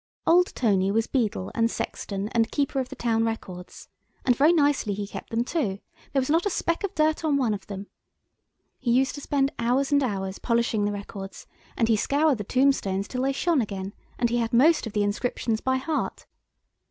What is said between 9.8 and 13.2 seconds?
and hours polishing the records, and he scoured the tombstones